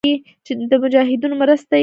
[0.45, 1.79] چې د مجاهدينو مرسته ئې کوله.